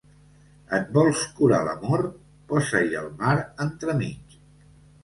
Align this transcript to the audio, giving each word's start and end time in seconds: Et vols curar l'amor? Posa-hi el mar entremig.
Et 0.77 0.87
vols 0.95 1.21
curar 1.41 1.59
l'amor? 1.67 2.05
Posa-hi 2.55 2.99
el 3.05 3.13
mar 3.23 3.39
entremig. 3.69 4.41